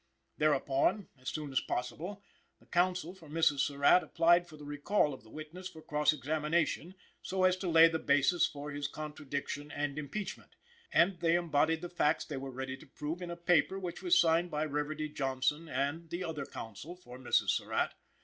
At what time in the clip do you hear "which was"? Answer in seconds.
13.77-14.17